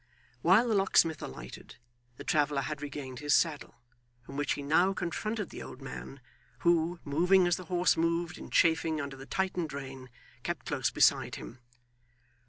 [0.41, 1.75] While the locksmith alighted,
[2.17, 3.75] the traveller had regained his saddle,
[4.23, 6.21] from which he now confronted the old man,
[6.61, 10.09] who, moving as the horse moved in chafing under the tightened rein,
[10.41, 11.59] kept close beside him.